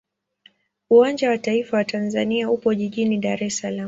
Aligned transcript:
Uwanja 0.89 1.29
wa 1.29 1.37
taifa 1.37 1.77
wa 1.77 1.83
Tanzania 1.83 2.51
upo 2.51 2.73
jijini 2.73 3.17
Dar 3.17 3.43
es 3.43 3.57
Salaam. 3.57 3.79